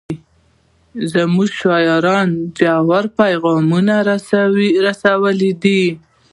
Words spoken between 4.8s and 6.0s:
رسولي دي.